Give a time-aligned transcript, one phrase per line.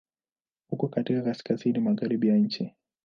[0.69, 2.73] Uko katika Kaskazini magharibi ya nchi.